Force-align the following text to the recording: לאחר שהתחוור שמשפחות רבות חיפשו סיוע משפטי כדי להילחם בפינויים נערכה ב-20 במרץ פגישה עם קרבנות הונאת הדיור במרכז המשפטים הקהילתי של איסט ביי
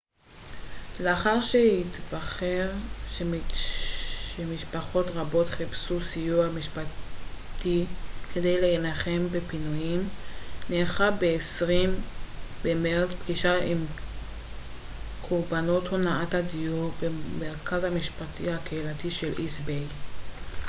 לאחר 0.99 1.41
שהתחוור 1.41 2.71
שמשפחות 4.35 5.05
רבות 5.13 5.47
חיפשו 5.49 6.01
סיוע 6.01 6.47
משפטי 6.47 7.85
כדי 8.33 8.61
להילחם 8.61 9.27
בפינויים 9.31 10.09
נערכה 10.69 11.11
ב-20 11.11 11.89
במרץ 12.63 13.09
פגישה 13.23 13.63
עם 13.63 13.77
קרבנות 15.29 15.87
הונאת 15.87 16.33
הדיור 16.33 16.91
במרכז 17.01 17.83
המשפטים 17.83 18.53
הקהילתי 18.53 19.11
של 19.11 19.33
איסט 19.37 19.59
ביי 19.61 19.85